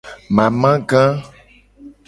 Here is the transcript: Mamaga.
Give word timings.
Mamaga. 0.35 1.03